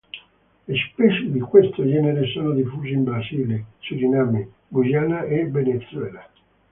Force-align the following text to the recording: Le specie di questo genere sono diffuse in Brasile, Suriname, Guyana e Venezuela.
Le 0.65 0.75
specie 0.89 1.29
di 1.31 1.39
questo 1.39 1.85
genere 1.87 2.25
sono 2.33 2.53
diffuse 2.53 2.89
in 2.89 3.03
Brasile, 3.03 3.65
Suriname, 3.77 4.49
Guyana 4.67 5.25
e 5.25 5.45
Venezuela. 5.45 6.27